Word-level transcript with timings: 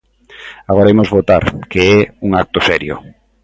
Agora 0.71 0.91
imos 0.95 1.13
votar, 1.17 1.43
que 1.71 1.81
é 1.95 1.97
un 2.25 2.31
acto 2.43 2.59
serio. 2.69 2.95